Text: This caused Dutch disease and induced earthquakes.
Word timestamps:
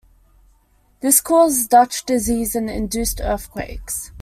This 1.01 1.21
caused 1.21 1.69
Dutch 1.69 2.05
disease 2.05 2.55
and 2.55 2.71
induced 2.71 3.21
earthquakes. 3.23 4.11